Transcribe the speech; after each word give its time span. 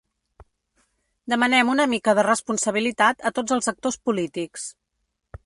Demanem 1.33 1.69
una 1.73 1.85
mica 1.91 2.15
de 2.21 2.23
responsabilitat 2.29 3.23
a 3.31 3.35
tots 3.41 3.59
els 3.59 3.71
actors 3.75 4.01
polítics. 4.09 4.67